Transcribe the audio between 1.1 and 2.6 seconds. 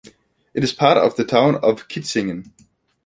the town of Kitzingen.